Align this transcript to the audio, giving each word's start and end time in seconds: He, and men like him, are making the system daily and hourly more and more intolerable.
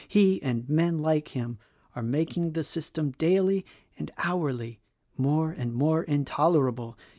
He, 0.07 0.41
and 0.41 0.67
men 0.67 0.97
like 0.97 1.27
him, 1.35 1.59
are 1.95 2.01
making 2.01 2.53
the 2.53 2.63
system 2.63 3.11
daily 3.19 3.67
and 3.99 4.09
hourly 4.17 4.79
more 5.15 5.51
and 5.51 5.75
more 5.75 6.01
intolerable. 6.01 6.97